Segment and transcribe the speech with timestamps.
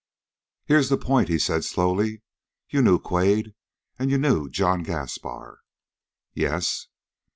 [0.65, 2.23] "Here's the point," he said slowly.
[2.71, 3.53] "You knew Quade,
[3.99, 5.59] and you knew John Gaspar."
[6.33, 6.87] "Yes."